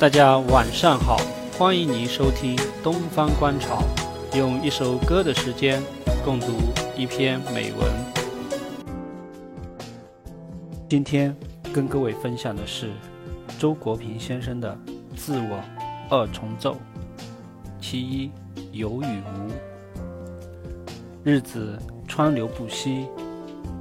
[0.00, 1.16] 大家晚上好，
[1.58, 3.82] 欢迎您收听《东方观潮》，
[4.38, 5.82] 用一首歌的时间
[6.24, 6.46] 共读
[6.96, 7.90] 一篇美文。
[10.88, 11.34] 今天
[11.74, 12.92] 跟各位分享的是
[13.58, 14.78] 周国平先生的
[15.16, 15.58] 《自我
[16.08, 16.74] 二重奏》，
[17.80, 18.30] 其一
[18.70, 19.50] 有与无。
[21.24, 21.76] 日子
[22.06, 23.04] 川流不息，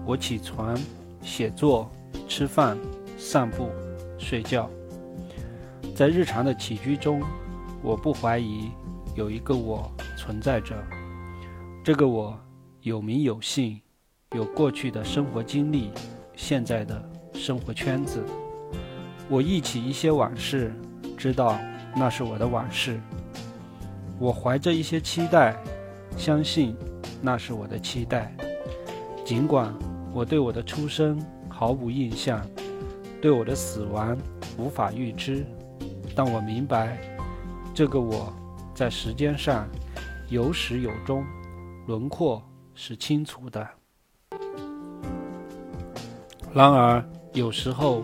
[0.03, 0.75] 我起床、
[1.21, 1.87] 写作、
[2.27, 2.75] 吃饭、
[3.19, 3.69] 散步、
[4.17, 4.67] 睡觉。
[5.97, 7.23] 在日常的起居中，
[7.81, 8.69] 我不怀疑
[9.15, 10.75] 有一个我存在着。
[11.83, 12.39] 这个我
[12.81, 13.81] 有名有姓，
[14.35, 15.89] 有过去的生活经历，
[16.35, 18.23] 现在的生活圈子。
[19.27, 20.71] 我忆起一些往事，
[21.17, 21.57] 知道
[21.95, 23.01] 那是我的往事。
[24.19, 25.57] 我怀着一些期待，
[26.15, 26.75] 相信。
[27.23, 28.31] 那是我的期待，
[29.25, 29.73] 尽管
[30.13, 32.47] 我对我的出生毫无印象，
[33.19, 34.15] 对我的死亡
[34.59, 35.43] 无法预知，
[36.17, 36.97] 但我明白，
[37.75, 38.33] 这个我
[38.73, 39.67] 在时间上
[40.29, 41.23] 有始有终，
[41.85, 42.41] 轮廓
[42.73, 43.67] 是清楚的。
[46.51, 48.01] 然而，有时候，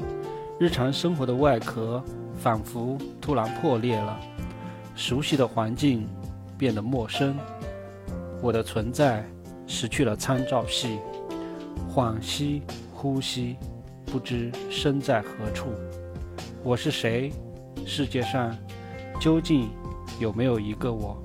[0.59, 2.03] 日常生活的外壳
[2.37, 4.19] 仿佛突然破裂了，
[4.93, 6.07] 熟悉的环境
[6.55, 7.35] 变得陌生。
[8.43, 9.25] 我的存在
[9.65, 10.99] 失去了参照系，
[11.91, 12.61] 恍兮
[12.93, 13.55] 呼吸，
[14.05, 15.69] 不知身在何处。
[16.63, 17.33] 我是谁？
[17.85, 18.55] 世界上
[19.19, 19.69] 究竟
[20.19, 21.21] 有没有一个我？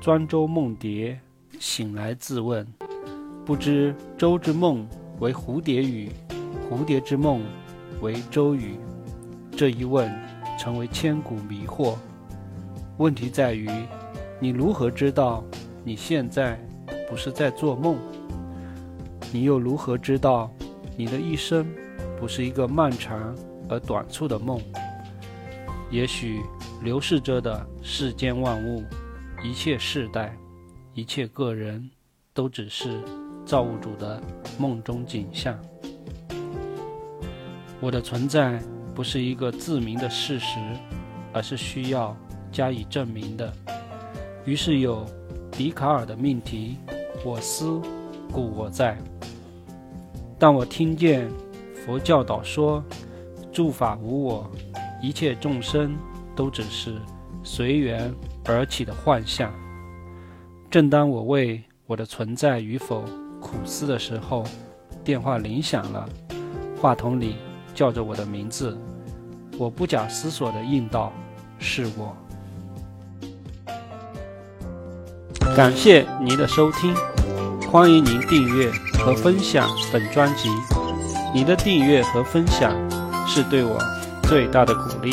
[0.00, 1.18] 庄周梦蝶
[1.58, 2.66] 醒来自问：
[3.44, 6.10] 不知周之梦为蝴蝶语，
[6.70, 7.42] 蝴蝶之梦
[8.00, 8.76] 为周语。
[9.56, 10.12] 这一问
[10.58, 11.96] 成为千古迷惑。
[12.98, 13.68] 问题在于。
[14.38, 15.42] 你如何知道
[15.82, 16.60] 你现在
[17.08, 17.96] 不是在做梦？
[19.32, 20.52] 你又如何知道
[20.94, 21.66] 你的一生
[22.20, 23.34] 不是一个漫长
[23.68, 24.60] 而短促的梦？
[25.90, 26.40] 也许
[26.82, 28.82] 流逝着的世间万物，
[29.42, 30.36] 一切世代，
[30.94, 31.88] 一切个人，
[32.34, 33.00] 都只是
[33.44, 34.20] 造物主的
[34.58, 35.56] 梦中景象。
[37.80, 38.60] 我的存在
[38.94, 40.58] 不是一个自明的事实，
[41.32, 42.16] 而是需要
[42.50, 43.52] 加以证明的。
[44.44, 45.04] 于是有
[45.52, 46.78] 笛卡尔的命题
[47.24, 47.80] ：“我思，
[48.32, 48.96] 故我在。”
[50.38, 51.30] 但我听见
[51.84, 52.82] 佛教导说
[53.56, 54.50] ：“诸法无我，
[55.00, 55.96] 一切众生
[56.34, 56.94] 都只是
[57.42, 58.12] 随缘
[58.44, 59.50] 而起的幻象。”
[60.70, 63.02] 正当我为我的存在与否
[63.40, 64.44] 苦思的时候，
[65.02, 66.06] 电话铃响了，
[66.78, 67.36] 话筒里
[67.74, 68.76] 叫着我的名字，
[69.56, 71.10] 我不假思索地应道
[71.58, 72.14] ：“是我。”
[75.56, 76.94] 感谢您的收听，
[77.72, 80.50] 欢迎您订阅和分享本专辑。
[81.32, 82.74] 您的订阅和分享
[83.36, 83.78] 是对我
[84.22, 85.12] 最大的鼓励。